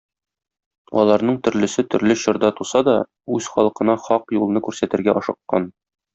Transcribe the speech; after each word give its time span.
Аларның 1.01 1.35
төрлесе 1.47 1.85
төрле 1.95 2.15
чорда 2.21 2.51
туса 2.61 2.81
да, 2.89 2.95
үз 3.37 3.51
халкына 3.59 3.97
хак 4.09 4.35
юлны 4.39 4.65
күрсәтергә 4.71 5.17
ашыккан 5.23 5.71